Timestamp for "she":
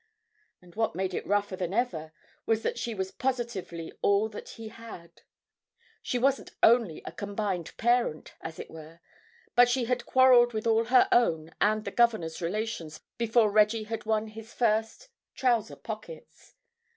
2.79-2.95, 6.01-6.17, 9.69-9.85